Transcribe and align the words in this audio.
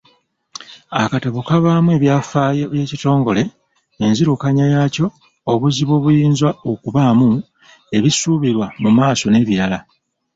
Akatabo 1.01 1.39
kabaamu 1.47 1.89
ebyafaayo 1.97 2.65
by'ekitongole, 2.71 3.41
enzirukanya 4.05 4.65
yaakyo, 4.73 5.07
obuzibu 5.51 5.91
obuyinza 5.97 6.49
okubaamu, 6.71 7.27
ebisuubirwamu 7.97 8.77
mu 8.83 8.89
maaso 8.97 9.25
n'ebirala. 9.29 9.79